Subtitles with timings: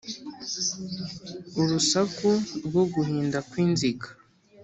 [1.61, 2.29] urusaku
[2.65, 4.07] rwo guhinda kw’inziga